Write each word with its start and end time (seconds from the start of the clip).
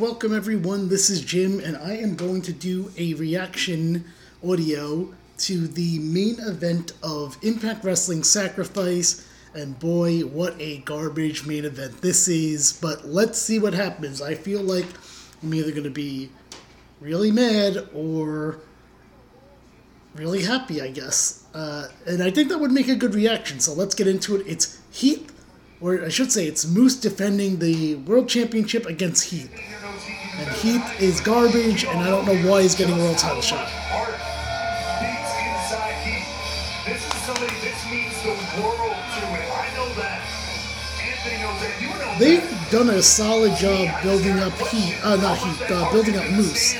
Welcome 0.00 0.34
everyone, 0.34 0.88
this 0.88 1.10
is 1.10 1.20
Jim, 1.20 1.60
and 1.60 1.76
I 1.76 1.92
am 1.98 2.16
going 2.16 2.40
to 2.42 2.54
do 2.54 2.90
a 2.96 3.12
reaction 3.12 4.06
audio 4.42 5.12
to 5.40 5.68
the 5.68 5.98
main 5.98 6.40
event 6.40 6.94
of 7.02 7.36
Impact 7.42 7.84
Wrestling 7.84 8.24
Sacrifice. 8.24 9.28
And 9.52 9.78
boy, 9.78 10.20
what 10.20 10.58
a 10.58 10.78
garbage 10.78 11.44
main 11.44 11.66
event 11.66 12.00
this 12.00 12.28
is. 12.28 12.72
But 12.80 13.08
let's 13.08 13.38
see 13.38 13.58
what 13.58 13.74
happens. 13.74 14.22
I 14.22 14.36
feel 14.36 14.62
like 14.62 14.86
I'm 15.42 15.52
either 15.52 15.70
going 15.70 15.84
to 15.84 15.90
be 15.90 16.30
really 17.02 17.30
mad 17.30 17.86
or 17.94 18.60
really 20.14 20.44
happy, 20.44 20.80
I 20.80 20.88
guess. 20.92 21.44
Uh, 21.52 21.88
and 22.06 22.22
I 22.22 22.30
think 22.30 22.48
that 22.48 22.58
would 22.58 22.72
make 22.72 22.88
a 22.88 22.96
good 22.96 23.14
reaction. 23.14 23.60
So 23.60 23.74
let's 23.74 23.94
get 23.94 24.06
into 24.06 24.36
it. 24.36 24.46
It's 24.46 24.80
Heath, 24.90 25.30
or 25.78 26.02
I 26.02 26.08
should 26.08 26.32
say, 26.32 26.46
it's 26.46 26.66
Moose 26.66 26.96
defending 26.96 27.58
the 27.58 27.96
World 27.96 28.30
Championship 28.30 28.86
against 28.86 29.24
Heath. 29.24 29.69
And 30.40 30.48
Heath 30.56 31.00
is 31.02 31.20
garbage, 31.20 31.84
and 31.84 31.98
I 31.98 32.08
don't 32.08 32.24
know 32.24 32.48
why 32.48 32.62
he's 32.62 32.74
getting 32.74 32.94
a 32.94 32.98
world 32.98 33.18
title 33.18 33.42
shot. 33.42 33.68
They've 42.18 42.70
done 42.70 42.88
a 42.88 43.02
solid 43.02 43.54
job 43.56 44.02
building 44.02 44.38
up 44.38 44.54
Heath, 44.68 44.98
uh, 45.04 45.16
not 45.16 45.36
Heath, 45.36 45.70
uh, 45.70 45.92
building 45.92 46.16
up 46.16 46.30
Moose. 46.30 46.74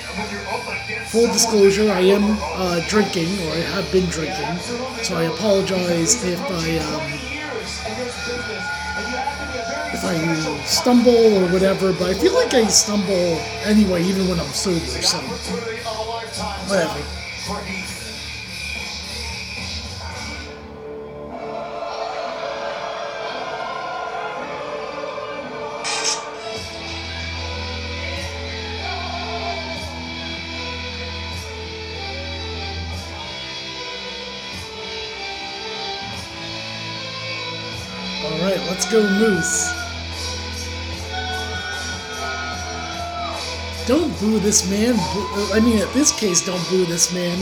Full 1.09 1.27
disclosure, 1.27 1.91
I 1.91 2.01
am 2.01 2.39
uh, 2.41 2.81
drinking, 2.89 3.29
or 3.47 3.53
I 3.53 3.61
have 3.75 3.93
been 3.93 4.07
drinking, 4.07 4.57
so 5.03 5.19
I 5.19 5.25
apologize 5.25 6.25
if 6.25 6.41
I 6.41 6.79
um, 6.79 7.20
I 10.11 10.65
stumble 10.65 11.15
or 11.15 11.47
whatever, 11.53 11.93
but 11.93 12.11
I 12.11 12.15
feel 12.15 12.35
like 12.35 12.53
I 12.53 12.67
stumble 12.67 13.39
anyway, 13.63 14.03
even 14.03 14.27
when 14.27 14.41
I'm 14.41 14.47
sober, 14.49 14.81
so 14.81 15.19
whatever. 16.67 17.01
Alright, 38.25 38.61
let's 38.69 38.91
go 38.91 39.09
Moose. 39.09 39.80
Don't 43.91 44.17
boo 44.21 44.39
this 44.39 44.71
man. 44.71 44.95
Boo, 44.95 45.27
uh, 45.35 45.55
I 45.55 45.59
mean, 45.59 45.79
at 45.81 45.93
this 45.93 46.13
case, 46.13 46.47
don't 46.47 46.63
boo 46.71 46.85
this 46.85 47.13
man. 47.13 47.37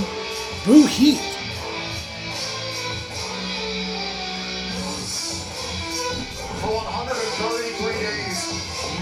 Boo 0.65 0.87
Heath. 0.87 1.21
For 6.63 6.73
133 6.73 7.93
days, 8.01 8.49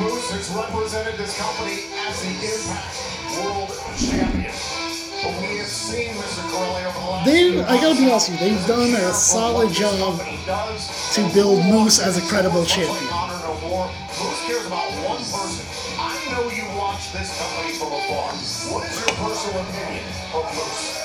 Moose 0.01 0.31
has 0.33 0.51
represented 0.59 1.15
this 1.19 1.39
company 1.39 1.87
as 2.11 2.19
the 2.19 2.35
Impact 2.35 2.99
World 3.39 3.71
Champion. 3.95 4.51
We 5.39 5.59
have 5.63 5.71
seen 5.71 6.15
Mr. 6.19 6.51
Corley 6.51 6.83
over 6.83 6.99
the 6.99 7.07
last 7.07 7.27
they, 7.27 7.63
I 7.63 7.81
gotta 7.81 7.95
be 7.95 8.11
honest 8.11 8.31
with 8.31 8.43
you, 8.43 8.49
they've 8.49 8.67
done 8.67 8.91
a 8.91 9.15
solid 9.15 9.71
job 9.73 10.19
to 10.19 11.33
build 11.33 11.65
Moose 11.67 12.01
as 12.01 12.19
a 12.19 12.23
credible 12.27 12.65
champion. 12.65 12.99
Moose 12.99 14.43
cares 14.49 14.67
about 14.67 14.91
one 15.07 15.19
person. 15.19 15.76
Know 16.37 16.51
you 16.51 16.69
watch 16.77 17.17
this 17.17 17.33
company 17.41 17.73
from 17.81 17.97
afar. 17.97 18.29
What 18.69 18.85
is 18.85 19.01
your 19.01 19.09
personal 19.17 19.57
opinion 19.57 20.05
of 20.37 20.45
Moose? 20.53 21.01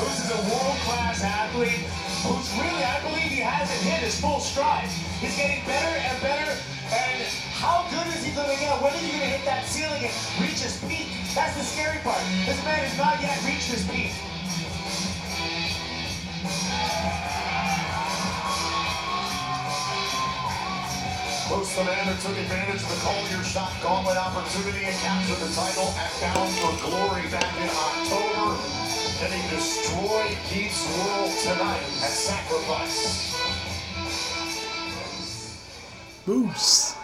Moose 0.00 0.24
is 0.24 0.30
a 0.32 0.40
world-class 0.48 1.20
athlete 1.22 1.84
who's 2.24 2.48
really, 2.56 2.80
I 2.80 2.96
believe 3.04 3.36
he 3.36 3.44
hasn't 3.44 3.84
hit 3.84 4.00
his 4.00 4.18
full 4.18 4.40
stride. 4.40 4.88
He's 5.20 5.36
getting 5.36 5.62
better 5.66 5.92
and 5.92 6.16
better, 6.22 6.56
and 6.88 7.20
how 7.52 7.84
good 7.92 8.06
is 8.16 8.24
he 8.24 8.32
going 8.32 8.48
to 8.48 8.56
get? 8.56 8.72
When 8.80 8.94
is 8.94 9.00
he 9.04 9.12
going 9.12 9.20
to 9.20 9.36
hit 9.36 9.44
that 9.44 9.66
ceiling 9.66 10.08
and 10.08 10.14
reach 10.40 10.64
his 10.64 10.80
peak? 10.88 11.12
That's 11.34 11.52
the 11.52 11.64
scary 11.68 11.98
part. 12.00 12.24
This 12.48 12.56
man 12.64 12.80
has 12.80 12.96
not 12.96 13.20
yet 13.20 13.44
reached 13.44 13.68
his 13.68 13.84
peak. 13.84 14.16
Man 21.52 22.06
that 22.06 22.16
took 22.20 22.32
advantage 22.32 22.80
of 22.80 22.88
the 22.88 23.00
Call 23.04 23.28
Your 23.28 23.44
Shot 23.44 23.70
Gauntlet 23.84 24.16
opportunity 24.16 24.88
and 24.88 24.96
captured 25.04 25.36
the 25.36 25.52
title 25.52 25.92
at 26.00 26.08
Bound 26.24 26.48
for 26.56 26.72
Glory 26.80 27.28
back 27.28 27.52
in 27.60 27.68
October. 27.68 28.56
Can 29.20 29.30
he 29.36 29.42
destroyed 29.52 30.32
Heath's 30.48 30.80
world 30.96 31.30
tonight 31.44 31.84
at 32.00 32.08
Sacrifice? 32.08 33.36
Moose. 36.24 36.96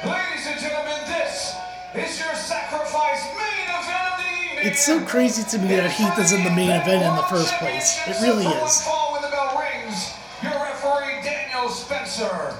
Ladies 0.00 0.46
and 0.48 0.60
gentlemen, 0.60 1.04
this 1.04 1.52
is 1.94 2.18
your 2.18 2.34
Sacrifice 2.34 3.20
main 3.36 3.68
event 3.68 4.04
of 4.12 4.16
the 4.16 4.32
evening. 4.48 4.72
It's 4.72 4.84
so 4.84 5.04
crazy 5.04 5.44
to 5.44 5.58
me 5.58 5.76
that 5.76 5.92
Heath 5.92 6.18
is 6.18 6.32
in 6.32 6.42
the 6.42 6.50
main 6.56 6.72
event 6.72 7.04
in 7.04 7.14
the 7.14 7.28
first 7.28 7.52
place. 7.60 8.00
It 8.08 8.16
really 8.24 8.46
is. 8.46 8.88
When 9.12 9.20
the 9.20 9.28
bell 9.28 9.60
rings, 9.60 10.08
your 10.42 10.56
referee 10.56 11.20
Daniel 11.20 11.68
Spencer. 11.68 12.56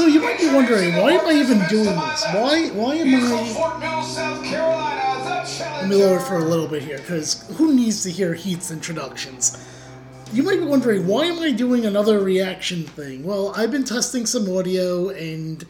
So 0.00 0.06
you 0.06 0.22
might 0.22 0.38
be 0.38 0.46
wondering, 0.46 0.96
why 0.96 1.12
am 1.12 1.26
I 1.26 1.32
even 1.32 1.58
doing 1.68 1.84
this? 1.84 2.24
Why 2.32 2.68
why 2.70 2.94
am 2.94 3.14
I... 3.14 3.48
Fort 3.48 3.78
Mill, 3.80 4.02
South 4.02 4.42
Let 4.42 5.88
me 5.90 5.96
lower 5.96 6.16
it 6.16 6.22
for 6.22 6.36
a 6.38 6.44
little 6.44 6.66
bit 6.66 6.82
here, 6.82 6.96
because 6.96 7.46
who 7.58 7.74
needs 7.74 8.02
to 8.04 8.10
hear 8.10 8.32
Heath's 8.32 8.70
introductions? 8.70 9.62
You 10.32 10.42
might 10.42 10.58
be 10.58 10.64
wondering, 10.64 11.06
why 11.06 11.26
am 11.26 11.40
I 11.40 11.50
doing 11.50 11.84
another 11.84 12.20
reaction 12.20 12.84
thing? 12.84 13.24
Well, 13.24 13.52
I've 13.54 13.70
been 13.70 13.84
testing 13.84 14.24
some 14.24 14.50
audio, 14.56 15.10
and 15.10 15.66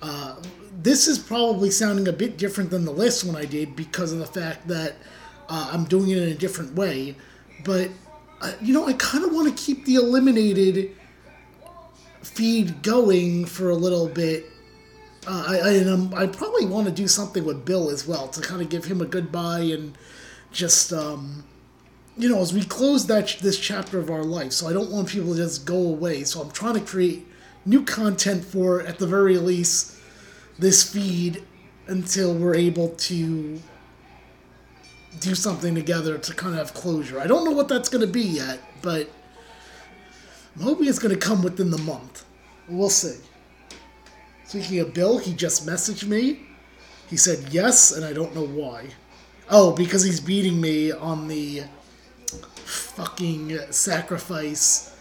uh, 0.00 0.36
this 0.82 1.06
is 1.06 1.18
probably 1.18 1.70
sounding 1.70 2.08
a 2.08 2.14
bit 2.14 2.38
different 2.38 2.70
than 2.70 2.86
the 2.86 2.92
last 2.92 3.24
one 3.24 3.36
I 3.36 3.44
did 3.44 3.76
because 3.76 4.10
of 4.10 4.20
the 4.20 4.40
fact 4.40 4.68
that 4.68 4.94
uh, 5.50 5.68
I'm 5.70 5.84
doing 5.84 6.08
it 6.08 6.16
in 6.16 6.30
a 6.30 6.34
different 6.34 6.74
way. 6.74 7.14
But, 7.62 7.90
uh, 8.40 8.52
you 8.62 8.72
know, 8.72 8.88
I 8.88 8.94
kind 8.94 9.22
of 9.22 9.34
want 9.34 9.54
to 9.54 9.62
keep 9.62 9.84
the 9.84 9.96
eliminated 9.96 10.96
feed 12.30 12.82
going 12.82 13.46
for 13.46 13.70
a 13.70 13.74
little 13.74 14.08
bit. 14.08 14.46
Uh, 15.26 15.44
I 15.48 15.58
I, 15.58 15.78
um, 15.84 16.12
I 16.14 16.26
probably 16.26 16.66
want 16.66 16.86
to 16.86 16.92
do 16.92 17.08
something 17.08 17.44
with 17.44 17.64
Bill 17.64 17.90
as 17.90 18.06
well 18.06 18.28
to 18.28 18.40
kind 18.40 18.62
of 18.62 18.68
give 18.68 18.84
him 18.84 19.00
a 19.00 19.06
goodbye 19.06 19.60
and 19.60 19.96
just 20.52 20.92
um, 20.92 21.44
you 22.16 22.28
know 22.28 22.40
as 22.40 22.52
we 22.52 22.62
close 22.62 23.06
that 23.06 23.36
this 23.40 23.58
chapter 23.58 23.98
of 23.98 24.10
our 24.10 24.24
life. 24.24 24.52
So 24.52 24.68
I 24.68 24.72
don't 24.72 24.90
want 24.90 25.08
people 25.08 25.34
to 25.34 25.36
just 25.36 25.66
go 25.66 25.76
away. 25.76 26.24
So 26.24 26.40
I'm 26.40 26.50
trying 26.50 26.74
to 26.74 26.80
create 26.80 27.26
new 27.64 27.84
content 27.84 28.44
for 28.44 28.80
at 28.82 28.98
the 28.98 29.06
very 29.06 29.38
least 29.38 29.96
this 30.58 30.90
feed 30.90 31.44
until 31.88 32.34
we're 32.34 32.54
able 32.54 32.88
to 32.90 33.60
do 35.20 35.34
something 35.34 35.74
together 35.74 36.18
to 36.18 36.34
kind 36.34 36.54
of 36.54 36.58
have 36.58 36.74
closure. 36.74 37.20
I 37.20 37.26
don't 37.26 37.44
know 37.44 37.50
what 37.50 37.68
that's 37.68 37.88
going 37.88 38.06
to 38.06 38.12
be 38.12 38.22
yet, 38.22 38.60
but 38.82 39.10
I'm 40.56 40.62
hoping 40.62 40.88
it's 40.88 40.98
going 40.98 41.14
to 41.14 41.20
come 41.20 41.42
within 41.42 41.70
the 41.70 41.78
month. 41.78 42.24
We'll 42.68 42.88
see. 42.88 43.18
Speaking 44.46 44.80
of 44.80 44.94
Bill, 44.94 45.18
he 45.18 45.34
just 45.34 45.66
messaged 45.66 46.08
me. 46.08 46.40
He 47.08 47.16
said 47.16 47.52
yes, 47.52 47.92
and 47.92 48.04
I 48.04 48.12
don't 48.12 48.34
know 48.34 48.46
why. 48.46 48.86
Oh, 49.50 49.72
because 49.72 50.02
he's 50.02 50.18
beating 50.20 50.60
me 50.60 50.90
on 50.92 51.28
the 51.28 51.64
fucking 52.64 53.58
sacrifice 53.70 54.96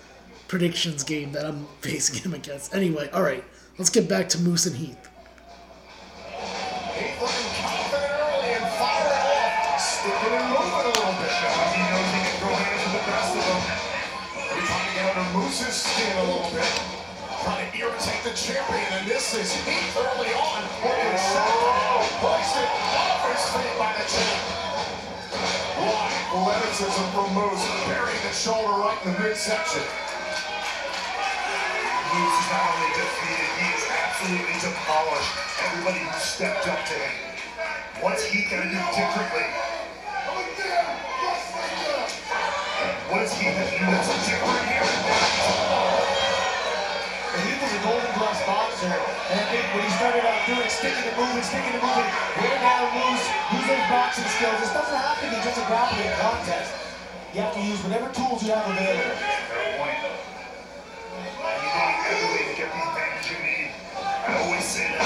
predictions 0.47 1.03
game 1.03 1.31
that 1.31 1.45
I'm 1.45 1.65
facing 1.81 2.21
him 2.21 2.33
against. 2.33 2.75
Anyway, 2.75 3.09
alright, 3.13 3.43
let's 3.77 3.89
get 3.89 4.09
back 4.09 4.29
to 4.29 4.39
Moose 4.39 4.65
and. 4.65 4.75
Heath 4.75 5.09
the 18.25 18.33
champion, 18.33 18.89
and 18.97 19.05
this 19.05 19.37
is 19.37 19.53
Heath 19.69 19.93
early 19.93 20.33
on. 20.33 20.65
Working 20.81 21.13
shot, 21.13 22.01
placed 22.25 22.57
it 22.57 22.65
over 22.65 23.29
his 23.29 23.45
feet 23.53 23.77
by 23.77 23.93
the 23.93 24.05
champ. 24.09 24.41
Wide 25.77 26.09
athleticism 26.33 27.05
from 27.13 27.29
Moose, 27.37 27.61
burying 27.85 28.17
the 28.25 28.33
shoulder 28.33 28.81
right 28.81 28.97
in 29.05 29.13
the 29.13 29.19
midsection. 29.21 29.85
Moose 32.17 32.37
is 32.41 32.49
not 32.49 32.65
only 32.65 32.89
defeated, 32.97 33.51
he 33.61 33.67
is 33.77 33.85
absolutely 33.93 34.57
demolished 34.57 35.33
everybody 35.61 36.01
who 36.01 36.17
stepped 36.17 36.65
up 36.65 36.81
to 36.81 36.97
him. 36.97 37.13
What's 38.01 38.25
he 38.25 38.49
gonna 38.49 38.73
do 38.73 38.81
differently? 38.89 39.45
What 43.05 43.21
is 43.21 43.33
he 43.37 43.45
gonna 43.45 43.69
do 43.69 43.85
that's 43.85 44.09
different 44.25 44.65
here? 44.65 45.94
He 47.43 47.51
was 47.59 47.71
a 47.75 47.81
golden 47.83 48.11
gloves 48.15 48.39
boxer, 48.47 48.87
and 48.87 49.35
I 49.35 49.45
think 49.51 49.63
when 49.75 49.83
he 49.83 49.91
started 49.99 50.23
out 50.23 50.39
doing, 50.47 50.69
sticking 50.71 51.03
and 51.03 51.17
moving, 51.19 51.43
sticking 51.43 51.75
and 51.75 51.83
moving, 51.83 52.07
wear 52.39 52.55
down, 52.63 52.87
lose, 52.95 53.23
use 53.51 53.67
those 53.67 53.87
boxing 53.91 54.29
skills. 54.39 54.55
This 54.63 54.71
doesn't 54.71 54.95
have 54.95 55.19
to 55.19 55.27
be 55.27 55.35
just 55.43 55.59
a 55.59 55.65
grappling 55.67 56.15
contest. 56.15 56.71
You 57.35 57.41
have 57.43 57.51
to 57.51 57.63
use 57.63 57.79
whatever 57.83 58.07
tools 58.15 58.39
you 58.39 58.55
have 58.55 58.63
available. 58.71 59.19
Fair 59.51 59.75
point. 59.75 59.99
You 59.99 61.67
need 61.67 61.99
everybody 62.07 62.43
to 62.47 62.55
get 62.55 62.69
these 62.71 62.91
things 62.95 63.27
you 63.27 63.37
need. 63.43 63.75
I 63.99 64.39
always 64.39 64.63
say 64.63 64.87
that. 64.95 65.03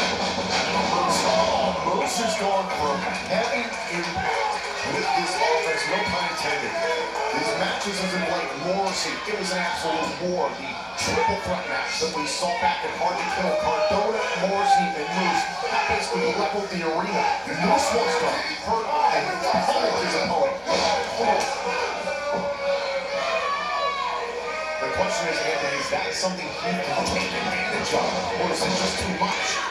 Moose 1.90 2.20
is 2.22 2.36
going 2.38 2.70
for 2.78 2.94
heavy 3.26 3.66
impact 3.66 4.49
with 4.88 5.08
this 5.20 5.34
offense, 5.36 5.84
no 5.92 6.00
pun 6.08 6.24
intended. 6.32 6.72
These 7.36 7.52
matches 7.60 8.00
have 8.00 8.12
been 8.16 8.28
like 8.32 8.50
Morrissey. 8.64 9.12
It 9.28 9.36
was 9.36 9.52
an 9.52 9.60
absolute 9.60 10.14
war. 10.24 10.48
The 10.56 10.72
triple 10.96 11.40
threat 11.44 11.68
match 11.68 12.00
that 12.00 12.12
we 12.16 12.24
saw 12.24 12.48
back 12.64 12.88
at 12.88 12.94
Hard 12.96 13.20
to 13.20 13.28
Kill, 13.36 13.56
Cardona, 13.60 14.20
Morrissey, 14.48 14.88
and 14.96 15.10
Moose. 15.20 15.44
That 15.68 15.84
basically 15.92 16.32
leveled 16.40 16.68
the 16.72 16.80
arena. 16.88 17.24
Moose 17.60 17.88
wants 17.92 18.16
to 18.24 18.30
hurt 18.64 18.88
and 18.88 19.26
pummel 19.68 19.94
his 20.00 20.16
opponent. 20.16 20.56
The 24.80 24.90
question 24.96 25.26
is, 25.28 25.40
Anthony, 25.44 25.76
is 25.76 25.90
that 25.92 26.08
something 26.16 26.48
he 26.48 26.72
can 26.72 27.04
take 27.12 27.28
advantage 27.36 27.92
of, 28.00 28.08
or 28.40 28.48
is 28.48 28.64
it 28.64 28.72
just 28.80 28.96
too 29.04 29.12
much? 29.20 29.69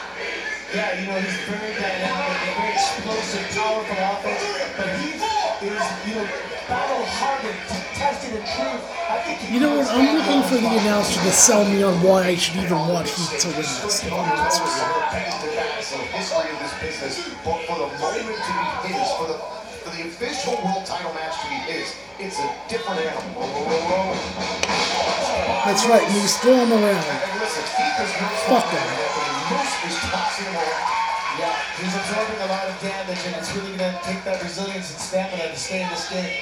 Yeah, 0.69 1.01
you 1.01 1.07
know, 1.09 1.17
he's 1.17 1.33
very 1.49 1.73
dynamic, 1.73 2.37
very 2.45 2.73
explosive, 2.77 3.41
powerful 3.57 3.97
offense, 4.05 4.45
but 4.77 4.85
he 5.01 5.17
is, 5.17 5.81
you 6.05 6.13
know, 6.13 6.29
battle 6.69 7.01
hardened, 7.17 7.57
tested 7.97 8.37
and 8.37 8.45
true. 8.45 8.77
I 9.09 9.17
think 9.25 9.49
You 9.49 9.65
know 9.65 9.81
what? 9.81 9.89
I'm 9.89 10.13
looking 10.13 10.45
for 10.45 10.61
the 10.61 10.69
announcer 10.69 11.17
to 11.25 11.31
sell 11.33 11.65
me 11.65 11.81
on 11.81 11.97
why 12.05 12.29
I 12.29 12.35
should 12.35 12.61
even 12.61 12.77
want 12.85 13.09
Heath 13.09 13.41
to 13.41 13.47
win 13.49 13.57
this. 13.57 14.05
If 14.05 14.13
I'm 14.13 14.29
honest 14.29 14.61
with 14.61 14.77
you. 14.77 14.85
That's 15.09 15.89
the 15.89 15.97
history 16.05 16.53
of 16.53 16.59
this 16.61 16.73
business, 16.77 17.17
but 17.41 17.65
for 17.65 17.77
the 17.81 17.89
moment 17.97 18.37
to 18.37 18.53
be 18.85 18.93
his, 18.93 19.09
for 19.17 19.25
the 19.25 19.37
for 19.81 19.89
the 19.97 20.05
official 20.05 20.53
world 20.61 20.85
title 20.85 21.13
match 21.17 21.33
to 21.41 21.49
be 21.49 21.57
his, 21.65 21.97
it's 22.21 22.37
a 22.37 22.45
different 22.69 23.01
animal. 23.01 23.41
That's 25.65 25.81
right, 25.89 26.05
Moose. 26.13 26.37
Throw 26.37 26.61
him 26.61 26.71
around. 26.77 27.01
And 27.09 27.25
Heath 27.73 28.05
is 28.05 28.11
no 28.21 28.27
Fuck 28.53 28.69
him. 28.69 29.28
Is 29.49 29.97
tossing. 30.13 30.45
Yeah, 31.41 31.57
he's 31.81 31.95
absorbing 31.95 32.37
a 32.37 32.49
lot 32.53 32.69
of 32.69 32.77
damage, 32.81 33.17
and 33.25 33.35
it's 33.35 33.49
really 33.55 33.75
going 33.77 33.97
to 33.97 34.01
take 34.05 34.23
that 34.25 34.43
resilience 34.43 34.93
and 34.93 35.01
stamina 35.01 35.49
to 35.49 35.57
stay 35.57 35.81
in 35.81 35.89
this 35.89 36.05
game. 36.09 36.37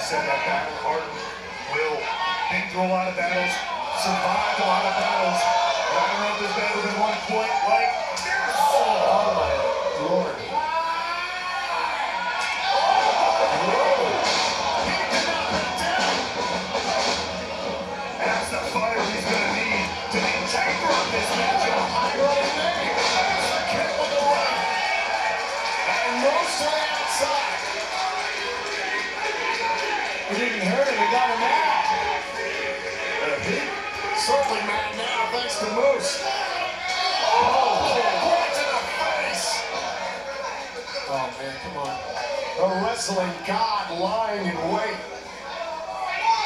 Said, 0.00 0.24
that 0.24 0.40
battle 0.40 0.72
hardened 0.80 1.20
will 1.76 2.00
been 2.48 2.64
through 2.72 2.88
a 2.88 2.96
lot 2.96 3.12
of 3.12 3.16
battles, 3.20 3.52
survived 4.00 4.56
a 4.56 4.64
lot 4.64 4.88
of 4.88 4.94
battles. 4.96 5.36
I 5.36 6.00
don't 6.08 6.20
know 6.24 6.32
if 6.32 6.48
there's 6.48 6.56
ever 6.64 6.80
been 6.80 6.96
one 6.96 7.18
point 7.28 7.52
like 7.68 7.97
certainly 34.48 34.66
mad 34.66 34.96
now 34.96 35.30
thanks 35.32 35.58
to 35.58 35.64
Moose. 35.74 36.22
Oh, 37.30 37.98
right 38.24 38.52
to 38.54 38.64
the 38.72 38.80
face. 38.98 39.46
Oh 41.08 41.28
man, 41.38 41.54
come 41.62 41.76
on. 41.78 41.96
The 42.56 42.86
wrestling 42.86 43.32
god 43.46 43.98
lying 43.98 44.46
in 44.46 44.56
wait. 44.72 44.96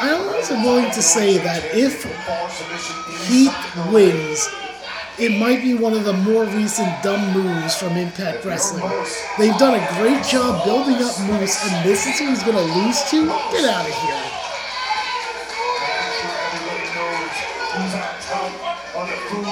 I 0.01 0.11
always 0.13 0.51
am 0.51 0.65
willing 0.65 0.91
to 0.91 1.03
say 1.03 1.39
that 1.39 1.65
if 1.75 2.03
Heath 3.29 3.93
wins, 3.93 4.49
it 5.19 5.39
might 5.39 5.63
be 5.63 5.75
one 5.75 5.95
of 5.95 6.05
the 6.05 6.13
more 6.13 6.45
recent 6.45 7.03
dumb 7.03 7.33
moves 7.33 7.77
from 7.77 7.97
Impact 7.97 8.45
Wrestling. 8.45 8.83
They've 9.39 9.57
done 9.59 9.79
a 9.79 9.95
great 9.99 10.25
job 10.25 10.65
building 10.65 10.97
up 10.97 11.21
Moose, 11.21 11.71
and 11.71 11.89
this 11.89 12.07
is 12.07 12.19
who 12.19 12.31
he's 12.31 12.43
going 12.43 12.57
to 12.57 12.75
lose 12.81 13.03
to? 13.11 13.27
Get 13.27 13.65
out 13.71 13.87
of 13.87 13.95
here. 13.95 14.42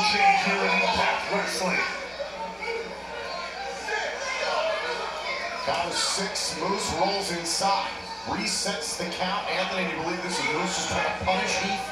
Chain 0.09 0.33
here 0.49 0.57
in 0.57 0.73
Impact 0.81 1.33
Wrestling. 1.33 1.77
Count 5.67 5.87
of 5.89 5.93
six, 5.93 6.57
Moose 6.59 6.95
rolls 6.97 7.31
inside. 7.37 7.91
Resets 8.25 8.97
the 8.97 9.05
count. 9.13 9.45
Anthony, 9.51 9.91
do 9.91 9.97
you 9.97 10.03
believe 10.03 10.23
this 10.23 10.39
is 10.39 10.45
Moose 10.57 10.73
just 10.73 10.89
trying 10.89 11.05
to 11.05 11.25
punish 11.25 11.53
Heath? 11.61 11.85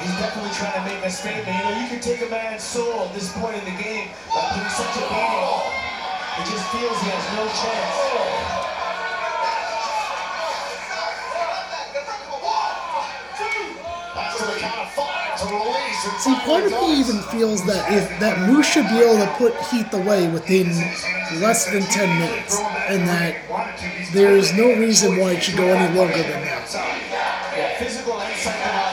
He's 0.00 0.16
definitely 0.16 0.50
trying 0.56 0.80
to 0.80 0.84
make 0.88 1.04
a 1.04 1.10
statement. 1.10 1.46
You 1.46 1.62
know, 1.62 1.78
you 1.78 1.88
can 1.88 2.00
take 2.00 2.22
a 2.22 2.30
man's 2.30 2.62
soul 2.62 3.04
at 3.04 3.14
this 3.14 3.30
point 3.36 3.56
in 3.56 3.64
the 3.64 3.76
game 3.82 4.08
by 4.32 4.48
putting 4.56 4.72
such 4.72 4.96
a 4.96 5.04
beating. 5.12 5.92
He 6.36 6.42
just 6.48 6.66
feels 6.72 6.96
he 7.04 7.08
has 7.12 7.26
no 7.36 7.44
chance. 7.52 8.41
See, 16.02 16.34
part 16.34 16.64
of 16.64 16.72
me 16.72 16.98
even 16.98 17.22
feels 17.30 17.64
that 17.66 17.92
if 17.92 18.18
that 18.18 18.48
Moose 18.48 18.66
should 18.66 18.88
be 18.88 18.98
able 18.98 19.24
to 19.24 19.32
put 19.38 19.54
Heath 19.70 19.94
away 19.94 20.28
within 20.28 20.66
less 21.38 21.70
than 21.70 21.82
10 21.82 22.18
minutes, 22.18 22.58
and 22.88 23.06
that 23.06 23.36
there 24.12 24.36
is 24.36 24.52
no 24.52 24.66
reason 24.66 25.16
why 25.18 25.34
it 25.34 25.44
should 25.44 25.56
go 25.56 25.68
any 25.68 25.96
longer 25.96 26.18
than 26.18 26.42
that. 26.42 26.68
Yeah, 27.54 27.78
physical 27.78 28.20
and 28.20 28.36
psychological 28.36 28.92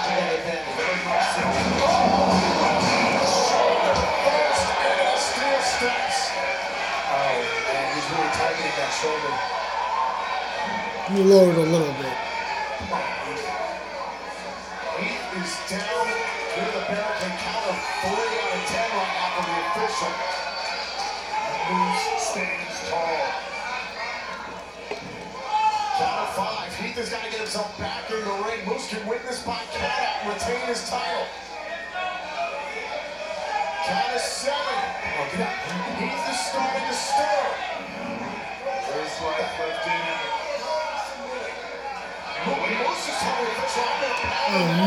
Oh 42.41 42.55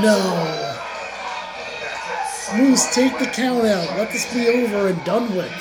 no. 0.02 0.18
Moose, 2.56 2.94
take 2.94 3.18
the 3.18 3.26
count 3.26 3.66
out. 3.66 3.88
Let 3.98 4.10
this 4.10 4.32
be 4.32 4.48
over 4.48 4.88
and 4.88 5.04
done 5.04 5.34
with. 5.36 5.52
He 5.52 5.60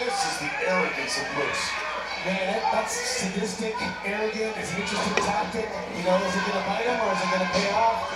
this 0.00 0.18
is 0.24 0.38
the 0.40 0.50
arrogance 0.66 1.18
of 1.20 1.26
Moose. 1.36 1.70
Man, 2.24 2.60
that's 2.72 2.92
sadistic, 2.92 3.74
arrogant. 4.04 4.56
It's 4.56 4.72
an 4.72 4.80
interesting 4.80 5.14
tactic. 5.24 5.68
You 5.96 6.04
know, 6.04 6.16
is 6.16 6.34
it 6.36 6.40
going 6.40 6.56
to 6.56 6.64
bite 6.68 6.84
him 6.84 7.00
or 7.00 7.12
is 7.12 7.20
it 7.20 7.30
going 7.30 7.44
to 7.44 7.52
pay 7.52 7.70
off? 7.72 8.08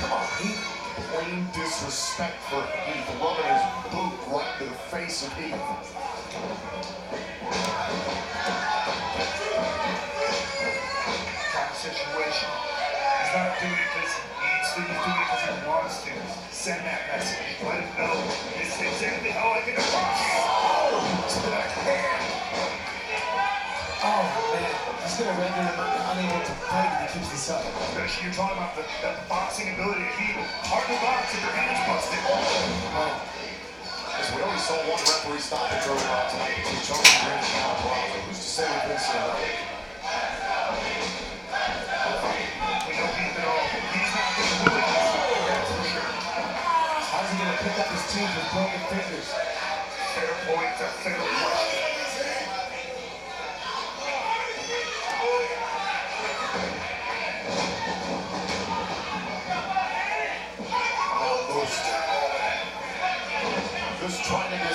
Come 0.00 0.12
on, 0.12 0.26
Heath. 0.40 0.64
Plain 1.12 1.46
disrespect 1.52 2.36
for 2.48 2.62
Heath, 2.62 3.08
rubbing 3.20 3.48
his 3.48 3.62
boot 3.92 4.16
right 4.32 4.54
to 4.58 4.64
the 4.64 4.76
face 4.92 5.26
of 5.26 5.32
Heath. 5.34 5.60
Not 13.34 13.50
doing 13.58 13.74
it 13.74 13.90
because 13.90 14.14
he 14.14 14.22
needs 14.46 14.68
to. 14.78 14.80
He's 14.86 14.94
doing 14.94 15.18
it 15.18 15.26
because 15.26 15.42
he 15.42 15.66
wants 15.66 16.06
to. 16.06 16.14
Send 16.54 16.86
that 16.86 17.02
message. 17.10 17.58
Let 17.66 17.82
him 17.82 17.90
know 17.98 18.14
is 18.62 18.70
exactly 18.78 19.34
how 19.34 19.58
I 19.58 19.66
can 19.66 19.74
approach 19.74 20.22
you. 20.22 20.38
To 21.18 21.38
the 21.42 21.50
hand. 21.82 22.22
Oh 24.06 24.22
man, 24.54 24.70
he's 25.02 25.18
going 25.18 25.34
to 25.34 25.36
render 25.42 25.66
him 25.66 25.82
unable 26.14 26.46
to 26.46 26.54
fight 26.70 26.94
if 27.02 27.10
he 27.10 27.18
keeps 27.18 27.34
this 27.34 27.50
up. 27.50 27.66
You're 27.98 28.30
talking 28.38 28.54
about 28.54 28.78
the, 28.78 28.86
the 29.02 29.18
boxing 29.26 29.66
ability 29.74 30.06
Heath. 30.14 30.38
Hard 30.70 30.86
to 30.86 30.94
box 31.02 31.34
if 31.34 31.42
your 31.42 31.58
hands 31.58 31.82
busted. 31.90 32.22
As 34.14 34.30
we 34.30 34.46
only 34.46 34.62
saw 34.62 34.78
one 34.86 35.02
referee 35.02 35.42
stop 35.42 35.74
the 35.74 35.82
on 35.82 36.24
tonight 36.30 36.54
between 36.62 36.86
Tony 36.86 37.02
Green 37.02 37.42
Who's 38.30 38.38
to 38.38 38.46
say 38.46 38.70
we 38.70 38.94
couldn't 38.94 39.73
pick 47.64 47.78
up 47.78 47.86
his 47.86 48.12
team 48.12 48.28
with 48.28 48.52
broken 48.52 48.80
fingers. 48.92 49.24
Fair 50.12 50.28
point, 50.44 50.68
a 50.68 50.88
fair 51.00 51.16
question. 51.16 51.80
Just 64.02 64.24
trying 64.24 64.50
to 64.50 64.56
get 64.58 64.74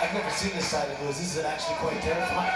I've 0.00 0.14
never 0.14 0.30
seen 0.30 0.52
this 0.54 0.66
side 0.66 0.88
of 0.88 1.02
Moose. 1.02 1.18
This 1.18 1.36
is 1.36 1.44
actually 1.44 1.76
quite 1.78 2.00
terrifying. 2.00 2.52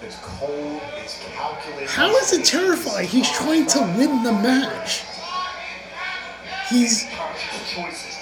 It's 0.00 0.16
cold, 0.22 0.80
it's 1.02 1.18
calculated. 1.34 1.90
How 1.90 2.14
is 2.18 2.32
it 2.32 2.44
terrifying? 2.44 3.08
He's 3.08 3.28
trying 3.32 3.66
to 3.66 3.80
win 3.98 4.22
the 4.22 4.32
match. 4.32 5.02
He's. 6.74 7.06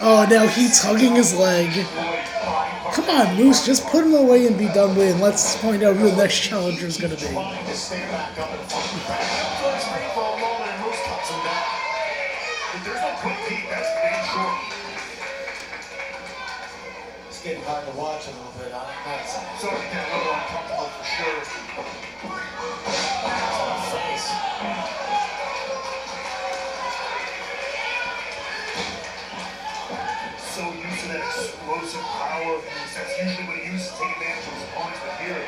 Oh, 0.02 0.26
now 0.28 0.46
he's 0.46 0.82
hugging 0.82 1.14
his 1.16 1.34
leg. 1.34 1.72
Come 2.92 3.08
on, 3.08 3.34
Moose, 3.34 3.64
just 3.64 3.86
put 3.86 4.04
him 4.04 4.12
away 4.12 4.46
and 4.46 4.58
be 4.58 4.66
done 4.66 4.90
with 4.94 5.08
it. 5.08 5.12
and 5.12 5.20
Let's 5.22 5.56
find 5.56 5.82
out 5.82 5.96
who 5.96 6.10
the 6.10 6.16
next 6.16 6.40
challenger 6.40 6.86
is 6.86 6.98
going 6.98 7.16
to 7.16 7.20
be. 7.24 7.32
Getting 17.42 17.64
hard 17.64 17.84
to 17.86 17.92
watch 17.98 18.28
a 18.28 18.30
little 18.30 18.52
bit. 18.56 18.70
I'm 18.70 18.86
not 18.86 18.86
a 18.86 19.66
little 20.14 20.32
uncomfortable 20.32 20.90
for 20.94 21.04
sure. 21.04 21.42
Explosive 31.42 32.04
power 32.22 32.54
of 32.54 32.62
Moose. 32.62 32.94
That's 32.94 33.14
usually 33.18 33.46
what 33.50 33.56
he 33.58 33.66
uses 33.74 33.90
to 33.90 33.94
take 33.98 34.14
advantage 34.14 34.46
of 34.46 34.54
his 34.54 34.64
opponents. 34.70 35.00
But 35.02 35.14
here, 35.18 35.40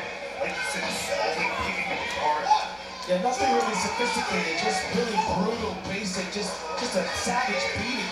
like 0.43 0.51
you 0.51 0.65
said, 0.75 0.83
slowly 0.91 1.47
picking 1.63 1.87
him 1.87 1.99
apart. 2.11 2.47
Yeah, 3.07 3.21
nothing 3.21 3.47
really 3.53 3.77
sophisticated, 3.79 4.59
just 4.59 4.81
really 4.97 5.15
brutal, 5.29 5.77
basic, 5.87 6.25
just 6.33 6.51
just 6.81 6.97
a 6.99 7.03
savage 7.21 7.63
beating. 7.79 8.11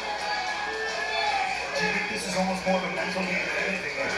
Do 1.74 1.80
you 1.82 1.92
think 1.98 2.08
this 2.14 2.24
is 2.30 2.38
almost 2.38 2.62
more 2.64 2.78
of 2.78 2.86
a 2.88 2.92
mental 2.96 3.26
game 3.26 3.42
than 3.42 3.58
anything? 3.68 3.96
Like, 4.00 4.16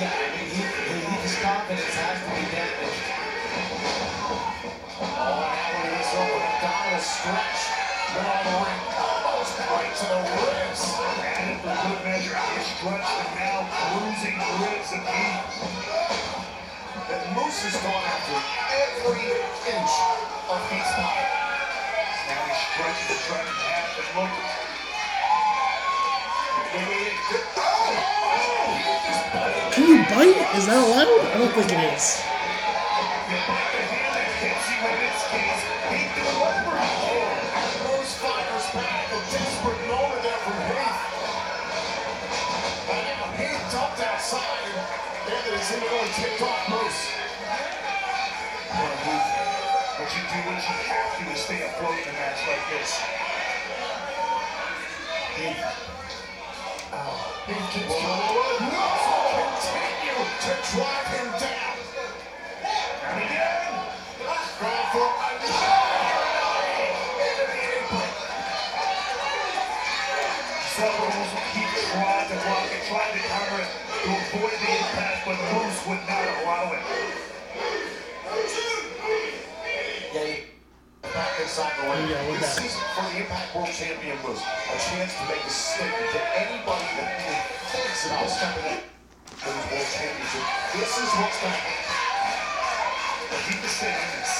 Yeah, 0.00 0.08
I 0.08 0.26
mean, 0.34 0.48
he, 0.48 0.64
he, 0.64 0.96
his 1.22 1.36
confidence 1.44 1.94
has 1.94 2.16
to 2.16 2.30
be 2.32 2.42
damaged. 2.48 3.06
Oh, 4.98 5.46
now 5.46 5.78
at 5.78 5.92
this 5.94 6.10
open 6.16 6.42
abdominal 6.42 7.02
stretch. 7.04 7.60
Then 8.16 8.24
on 8.24 8.40
the 8.48 8.54
ring, 8.64 8.82
almost 8.98 9.52
right 9.68 9.92
to 9.94 10.04
the 10.08 10.18
ribs. 10.32 11.27
Good 11.38 12.02
measure, 12.02 12.34
he 12.34 12.60
stretched 12.66 13.14
and 13.22 13.30
now. 15.06 15.46
And 17.08 17.36
Moose 17.36 17.62
has 17.62 17.78
gone 17.78 18.04
after 18.10 18.34
every 18.74 19.22
inch 19.70 19.94
of 20.50 20.58
body. 20.98 21.26
Now 22.26 22.42
he 22.42 22.54
stretches 22.74 23.06
the 23.06 23.18
half 23.54 23.94
and 24.02 24.10
look. 24.18 24.34
Is. 26.68 27.14
Can 29.74 29.84
you 29.88 29.98
bite? 30.04 30.38
Is 30.56 30.66
that 30.66 30.76
allowed? 30.76 31.20
I 31.32 31.38
don't 31.38 31.52
think 31.54 31.72
it 31.72 31.94
is. 31.94 32.37
Anthony 45.68 45.86
seemingly 45.86 46.08
tipped 46.14 46.42
off 46.42 46.68
Heath, 49.04 49.28
But 49.98 50.08
you 50.16 50.22
do 50.22 50.38
what 50.48 50.56
you 50.56 50.76
have 50.88 51.18
to 51.18 51.24
to 51.24 51.36
stay 51.36 51.60
afloat 51.62 51.92
in 51.92 52.08
a 52.08 52.12
match 52.12 52.40
like 52.48 52.64
this. 52.70 52.90
Heath. 55.36 55.60
Oh, 56.92 57.44
Heath 57.46 57.68
keeps 57.72 57.94
coming 58.00 58.32
will 58.32 58.56
continue 59.36 60.24
to 60.40 60.52
drive 60.72 61.06
him 61.06 61.28
down. 61.38 61.77
Impact, 75.38 75.54
but 75.54 75.62
Moose 75.62 75.86
would 75.86 76.02
not 76.08 76.42
allow 76.42 76.72
it. 76.72 76.82
Yeah, 80.12 80.44
Back 81.02 81.40
inside 81.40 81.72
the 81.78 81.88
ring. 81.88 82.10
Yeah, 82.10 82.26
we're 82.28 82.38
this 82.38 82.54
back. 82.54 82.64
season 82.64 82.82
for 82.94 83.04
the 83.08 83.16
Impact 83.22 83.54
World 83.54 83.70
Champion 83.72 84.18
Moose, 84.26 84.42
a 84.42 84.76
chance 84.92 85.14
to 85.14 85.24
make 85.30 85.40
a 85.44 85.50
statement 85.50 86.10
to 86.12 86.20
anybody 86.36 86.88
that 86.98 87.10
even 87.22 87.40
thinks 87.70 88.06
about 88.06 88.28
stepping 88.28 88.66
in 88.66 88.80
for 89.38 89.50
this 89.52 89.66
World 89.72 89.88
Championship. 89.94 90.44
This 90.74 90.92
is 90.98 91.08
what's 91.16 91.38
going 91.40 91.54
to 91.54 91.62
happen. 91.64 91.96
But 93.30 93.40
Heath 93.46 93.64
is 93.64 93.74
saying 93.78 94.08
this. 94.20 94.32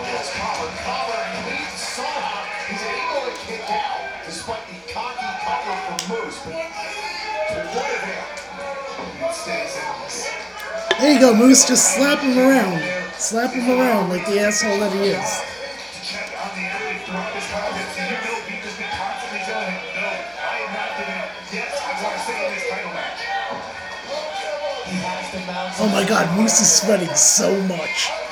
Well, 0.00 0.14
it's 0.14 0.30
Collar. 0.36 0.70
Collar 0.88 1.20
and 1.20 1.44
Heath 1.52 1.76
somehow 1.76 2.40
he's 2.70 2.84
able 2.86 3.22
to 3.28 3.34
kick 3.44 3.64
out 3.68 4.24
despite 4.24 4.64
the 4.72 4.78
cocky 4.88 5.30
cover 5.44 5.76
from 5.84 5.98
Moose. 6.16 6.38
But 6.44 6.54
to 6.54 7.60
what 7.76 7.90
avail? 7.92 8.39
There 10.98 11.12
you 11.12 11.20
go, 11.20 11.34
Moose. 11.34 11.66
Just 11.66 11.94
slap 11.94 12.20
him 12.20 12.38
around. 12.38 12.80
Slap 13.14 13.52
him 13.52 13.68
around 13.68 14.08
like 14.08 14.24
the 14.26 14.40
asshole 14.40 14.78
that 14.78 14.92
he 14.92 15.10
is. 15.10 15.42
Oh 25.82 25.88
my 25.92 26.04
god, 26.06 26.36
Moose 26.36 26.60
is 26.60 26.72
sweating 26.80 27.14
so 27.14 27.50
contest, 27.62 28.29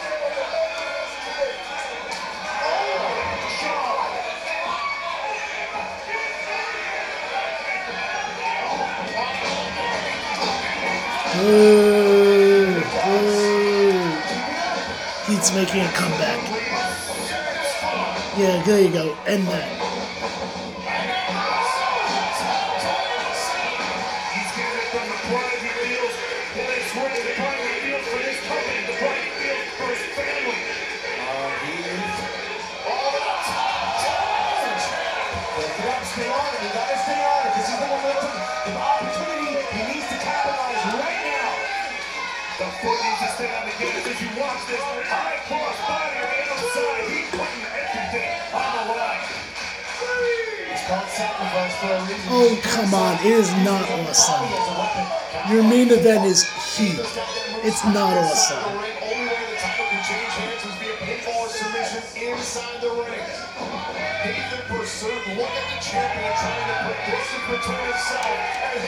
Ooh, 11.41 12.83
ooh. 13.07 14.11
He's 15.27 15.53
making 15.55 15.83
a 15.83 15.93
comeback. 15.93 16.41
Yeah, 18.37 18.63
there 18.67 18.81
you 18.81 18.91
go. 18.91 19.17
End 19.27 19.47
that. 19.47 19.78
This. 44.67 44.81
On. 44.81 44.99
It's. 44.99 45.09
Oh, 52.31 52.61
come 52.63 52.95
on. 52.95 53.15
It 53.21 53.27
is 53.33 53.51
not 53.65 53.83
awesome. 53.91 55.53
Your 55.53 55.63
main 55.63 55.91
event 55.91 56.25
is 56.27 56.43
Heath. 56.77 57.01
It's 57.63 57.85
not 57.85 58.17
awesome. 58.17 58.85
Inside 62.17 62.81
the 62.81 62.91
ring. 62.91 63.29
In 64.25 64.35
pursuit. 64.67 65.13
Look 65.37 65.49
at 65.49 65.67
the 65.71 65.85
champion 65.85 66.33
trying 66.35 66.67
to 66.67 66.89
put 66.89 66.99
distance 67.07 67.47
between 67.47 67.79
himself 67.85 68.27
and 68.27 68.88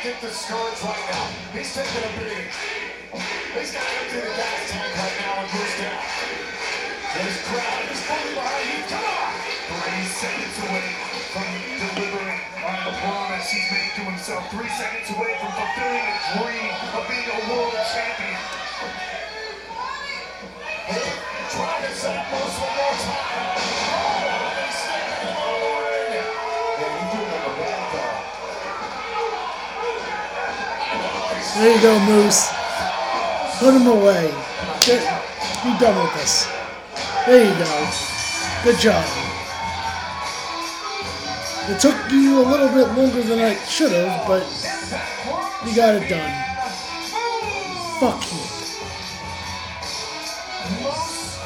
cannot 0.00 0.20
get 0.20 0.28
discouraged 0.28 0.82
right 0.84 1.04
now. 1.12 1.26
He's 1.52 1.74
taking 1.74 2.00
a 2.00 2.10
beating. 2.16 2.48
He's 3.52 3.72
got 3.72 3.84
to 3.84 3.94
empty 4.00 4.20
the 4.20 4.32
gas 4.32 4.70
tank 4.70 4.96
right 4.96 5.16
now 5.20 5.42
and 5.44 5.50
boost 5.52 5.76
down. 5.76 6.00
And 7.10 7.22
his 7.28 7.38
crowd 7.44 7.84
is 7.90 8.00
fully 8.08 8.32
behind 8.32 8.66
you. 8.70 8.80
Come 8.88 9.04
on! 9.04 9.32
Three 9.68 10.04
seconds 10.08 10.56
away 10.64 10.88
from 11.36 11.48
delivering 11.80 12.40
on 12.64 12.78
the 12.86 12.94
promise 12.96 13.50
he's 13.50 13.68
made 13.72 13.92
to 13.96 14.02
himself. 14.08 14.48
Three 14.50 14.70
seconds 14.72 15.08
away 15.16 15.36
from 15.36 15.52
fulfilling 15.52 16.06
a 16.06 16.16
dream 16.38 16.72
of 16.96 17.02
being 17.08 17.28
a 17.28 17.40
world 17.50 17.74
champion. 17.92 18.40
Hey, 20.88 21.08
try 21.50 21.76
to 21.84 21.92
set 21.94 22.16
up 22.16 22.26
Moose 22.30 22.56
one 22.56 22.76
more 22.76 22.96
time. 23.04 23.59
There 31.56 31.74
you 31.74 31.82
go, 31.82 31.98
Moose. 32.06 32.48
Put 33.58 33.74
him 33.74 33.86
away. 33.88 34.32
Get, 34.80 35.02
be 35.64 35.76
done 35.78 36.00
with 36.02 36.14
this. 36.14 36.48
There 37.26 37.44
you 37.44 37.54
go. 37.58 37.90
Good 38.62 38.78
job. 38.78 39.04
It 41.68 41.80
took 41.80 41.96
you 42.10 42.40
a 42.40 42.46
little 42.46 42.68
bit 42.68 42.86
longer 42.96 43.22
than 43.22 43.40
I 43.40 43.54
should 43.64 43.92
have, 43.92 44.26
but 44.26 44.46
you 45.66 45.74
got 45.74 45.96
it 45.96 46.08
done. 46.08 46.32
Fuck 47.98 48.32
you. 48.32 48.38
Moose 50.78 51.36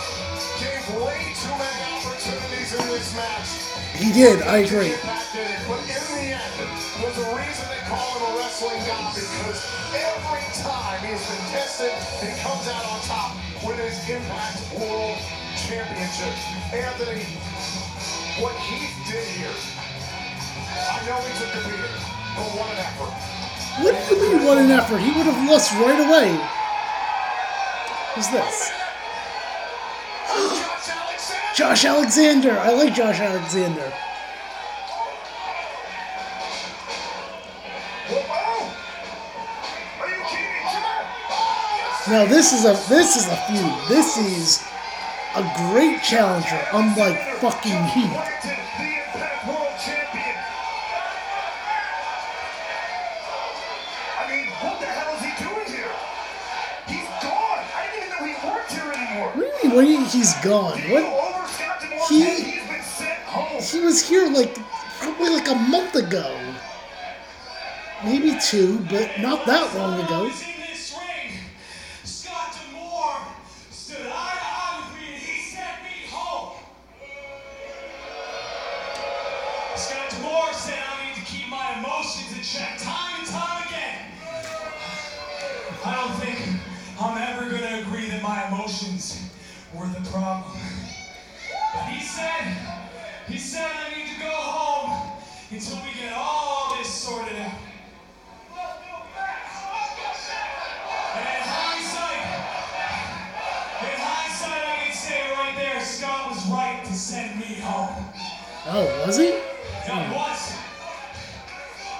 gave 0.61 1.03
way 1.03 1.33
too 1.35 1.55
many 1.59 1.83
opportunities 1.97 2.75
in 2.75 2.87
this 2.89 3.17
match. 3.17 3.64
He 3.95 4.11
did, 4.13 4.43
I 4.43 4.67
agree. 4.67 4.91
Impact 4.91 5.33
did 5.33 5.51
it, 5.55 5.63
but 5.71 5.79
in 5.87 6.03
the 6.19 6.35
end, 6.35 6.53
there's 6.99 7.15
a 7.15 7.31
reason 7.31 7.63
they 7.71 7.79
call 7.87 8.19
him 8.19 8.27
a 8.27 8.39
wrestling 8.43 8.83
god 8.91 9.15
because 9.15 9.71
every 9.95 10.43
time 10.59 10.99
he's 11.07 11.23
been 11.31 11.47
tested, 11.55 11.95
he 12.19 12.35
comes 12.43 12.67
out 12.67 12.83
on 12.91 12.99
top 13.07 13.39
with 13.63 13.79
his 13.79 13.95
Impact 14.11 14.59
World 14.75 15.15
Championship. 15.55 16.35
Anthony, 16.75 17.23
what 18.43 18.59
he 18.67 18.83
did 19.07 19.23
here, 19.39 19.55
I 19.55 20.99
know 21.07 21.23
he 21.23 21.31
took 21.39 21.55
the 21.55 21.63
beating, 21.63 21.95
but 22.35 22.51
what 22.51 22.67
an 22.75 22.83
effort. 22.83 23.15
What 23.79 23.95
do 23.95 24.15
you 24.17 24.39
mean, 24.39 24.45
what 24.45 24.59
an 24.59 24.71
effort? 24.75 24.99
He 24.99 25.15
would 25.15 25.27
have 25.31 25.39
lost 25.49 25.71
right 25.79 26.03
away. 26.03 26.35
Who's 28.19 28.27
this? 28.35 28.75
Josh 31.55 31.85
Alexander. 31.85 32.51
I 32.51 32.73
like 32.73 32.95
Josh 32.95 33.21
Alexander. 33.21 33.89
Whoa! 38.11 38.73
Are 40.01 40.09
you 40.09 40.23
kidding? 40.27 40.67
Come 40.67 40.83
on! 40.83 42.11
Now 42.11 42.27
this 42.27 42.53
is 42.53 42.65
a 42.65 42.75
this 42.89 43.15
is 43.15 43.29
a 43.29 43.37
feud. 43.47 43.89
This 43.89 44.19
is 44.19 44.67
a 45.37 45.43
great 45.71 46.03
challenger, 46.03 46.61
unlike 46.73 47.21
fucking 47.39 47.85
Heath. 47.85 48.11
Warrington, 48.11 48.59
the 48.75 48.91
Impact 48.99 49.47
World 49.47 49.79
Champion. 49.79 50.37
I 54.19 54.27
mean, 54.29 54.47
what 54.59 54.81
the 54.81 54.87
hell 54.87 55.15
he 55.23 55.31
doing 55.39 55.71
here? 55.71 55.95
He's 56.89 57.07
gone. 57.23 57.63
I 57.63 57.87
didn't 57.95 58.07
even 58.07 58.11
know 58.11 58.27
he 58.27 58.35
worked 58.43 58.73
here 58.73 58.91
anymore. 58.91 59.31
What 59.77 59.83
do 59.83 59.89
you 59.89 60.05
he's 60.05 60.35
gone? 60.43 60.81
What? 60.91 61.24
He- 62.09 62.23
and 62.23 62.45
he's 62.45 62.69
been 62.69 62.83
sent 62.83 63.19
home. 63.25 63.63
He 63.63 63.81
was 63.81 64.07
here 64.09 64.29
like 64.29 64.57
probably 65.01 65.31
like 65.31 65.49
a 65.49 65.55
month 65.55 65.95
ago, 65.97 66.39
maybe 68.05 68.39
two, 68.41 68.79
but 68.91 69.19
not 69.21 69.47
that 69.47 69.75
long 69.77 70.01
ago. 70.05 70.31
Send 106.95 107.41
me 107.41 107.57
home. 107.61 108.05
Oh, 108.67 109.05
was 109.07 109.17
he? 109.17 109.29
Yeah, 109.29 110.09
he 110.09 110.15
was. 110.15 110.57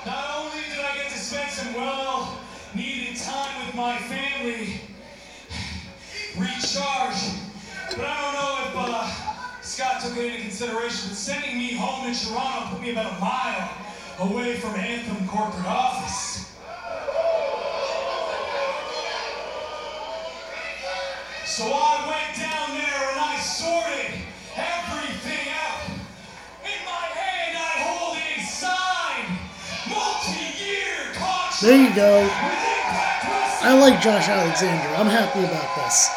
Not 0.07 0.25
only 0.39 0.63
did 0.71 0.85
I 0.85 0.95
get 0.97 1.11
to 1.11 1.19
spend 1.19 1.51
some 1.51 1.75
well-needed 1.75 3.17
time 3.17 3.67
with 3.67 3.75
my 3.75 3.99
family, 3.99 4.81
recharge, 6.39 7.41
but 7.91 8.05
I 8.05 8.21
don't 8.23 8.35
know 8.35 8.55
if 8.69 8.95
uh, 8.95 9.63
Scott 9.63 10.01
took 10.03 10.17
it 10.17 10.27
into 10.27 10.43
consideration. 10.43 11.09
But 11.09 11.19
sending 11.19 11.59
me 11.59 11.75
home 11.75 12.13
to 12.13 12.27
Toronto 12.27 12.75
put 12.75 12.83
me 12.83 12.93
about 12.93 13.17
a 13.17 13.21
mile 13.21 13.71
away 14.21 14.57
from 14.57 14.75
Anthem 14.77 15.27
corporate 15.27 15.67
office. 15.67 16.53
So 21.47 21.65
I 21.65 22.07
went 22.09 22.24
There 31.63 31.77
you 31.89 31.95
go. 31.95 32.29
I 33.67 33.79
like 33.81 34.03
Josh 34.03 34.29
Alexander. 34.29 34.95
I'm 34.97 35.07
happy 35.07 35.41
about 35.41 35.75
this. 35.77 36.11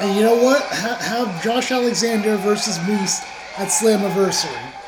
And 0.00 0.16
you 0.16 0.22
know 0.22 0.42
what? 0.42 0.62
Ha- 0.62 0.98
have 1.00 1.42
Josh 1.44 1.70
Alexander 1.70 2.36
versus 2.36 2.78
Moose 2.86 3.20
at 3.58 3.68
Slammiversary. 3.68 4.81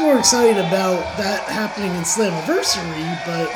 More 0.00 0.18
excited 0.18 0.56
about 0.56 0.98
that 1.18 1.44
happening 1.44 1.90
in 1.92 2.02
Slammiversary, 2.02 3.04
but. 3.26 3.50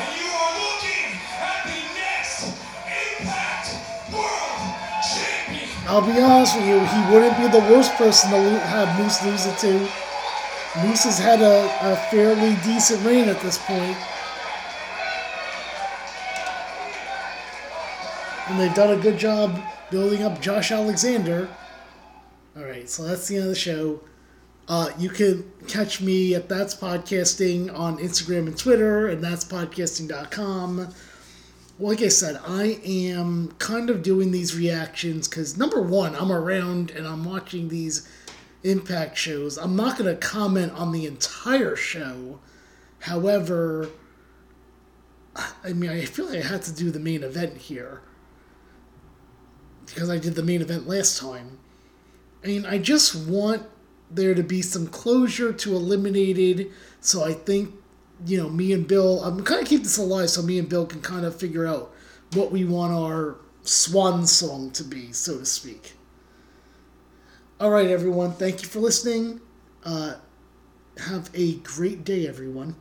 I'll 5.86 6.00
be 6.00 6.20
honest 6.20 6.56
with 6.56 6.66
you, 6.66 6.80
he 6.80 7.12
wouldn't 7.12 7.36
be 7.36 7.48
the 7.48 7.64
worst 7.72 7.94
person 7.94 8.30
to 8.30 8.58
have 8.60 8.98
Moose 8.98 9.24
lose 9.24 9.46
it 9.46 9.58
to. 9.58 9.72
Moose 10.86 11.04
has 11.04 11.18
had 11.18 11.40
a, 11.40 11.64
a 11.82 11.96
fairly 12.10 12.56
decent 12.64 13.04
reign 13.04 13.28
at 13.28 13.40
this 13.40 13.58
point. 13.58 13.96
And 18.48 18.60
they've 18.60 18.74
done 18.74 18.98
a 18.98 19.00
good 19.00 19.18
job 19.18 19.58
building 19.90 20.22
up 20.22 20.40
Josh 20.40 20.72
Alexander. 20.72 21.48
Alright, 22.56 22.90
so 22.90 23.04
that's 23.04 23.28
the 23.28 23.36
end 23.36 23.44
of 23.44 23.50
the 23.50 23.54
show. 23.54 24.00
Uh, 24.66 24.90
you 24.98 25.10
can 25.10 25.50
catch 25.68 26.00
me 26.00 26.34
at 26.34 26.48
That's 26.48 26.74
Podcasting 26.74 27.76
on 27.76 27.98
Instagram 27.98 28.46
and 28.46 28.56
Twitter, 28.56 29.08
and 29.08 29.22
that's 29.22 29.44
podcasting.com. 29.44 30.88
Like 31.78 32.00
I 32.00 32.08
said, 32.08 32.40
I 32.46 32.78
am 32.84 33.52
kind 33.58 33.90
of 33.90 34.02
doing 34.02 34.30
these 34.30 34.56
reactions 34.56 35.28
because 35.28 35.58
number 35.58 35.82
one, 35.82 36.14
I'm 36.14 36.32
around 36.32 36.92
and 36.92 37.06
I'm 37.06 37.24
watching 37.24 37.68
these 37.68 38.08
impact 38.62 39.18
shows. 39.18 39.58
I'm 39.58 39.76
not 39.76 39.98
going 39.98 40.08
to 40.08 40.18
comment 40.18 40.72
on 40.72 40.92
the 40.92 41.04
entire 41.04 41.76
show. 41.76 42.38
However, 43.00 43.90
I 45.62 45.74
mean, 45.74 45.90
I 45.90 46.06
feel 46.06 46.26
like 46.26 46.38
I 46.38 46.46
had 46.46 46.62
to 46.62 46.72
do 46.72 46.90
the 46.90 47.00
main 47.00 47.22
event 47.22 47.58
here 47.58 48.00
because 49.84 50.08
I 50.08 50.16
did 50.16 50.36
the 50.36 50.42
main 50.42 50.62
event 50.62 50.88
last 50.88 51.18
time. 51.20 51.58
I 52.42 52.46
mean, 52.46 52.64
I 52.64 52.78
just 52.78 53.14
want 53.28 53.66
there 54.10 54.34
to 54.34 54.42
be 54.42 54.62
some 54.62 54.86
closure 54.86 55.52
to 55.52 55.74
Eliminated. 55.74 56.70
So 57.00 57.24
I 57.24 57.32
think, 57.32 57.74
you 58.26 58.38
know, 58.38 58.48
me 58.48 58.72
and 58.72 58.86
Bill, 58.86 59.22
I'm 59.24 59.42
kind 59.44 59.60
of 59.60 59.68
keep 59.68 59.82
this 59.82 59.98
alive 59.98 60.30
so 60.30 60.42
me 60.42 60.58
and 60.58 60.68
Bill 60.68 60.86
can 60.86 61.00
kind 61.00 61.26
of 61.26 61.36
figure 61.36 61.66
out 61.66 61.92
what 62.32 62.50
we 62.50 62.64
want 62.64 62.92
our 62.92 63.36
swan 63.62 64.26
song 64.26 64.70
to 64.72 64.84
be, 64.84 65.12
so 65.12 65.38
to 65.38 65.46
speak. 65.46 65.94
All 67.60 67.70
right, 67.70 67.88
everyone. 67.88 68.32
Thank 68.32 68.62
you 68.62 68.68
for 68.68 68.80
listening. 68.80 69.40
Uh, 69.84 70.14
have 70.98 71.30
a 71.34 71.56
great 71.56 72.04
day, 72.04 72.26
everyone. 72.26 72.72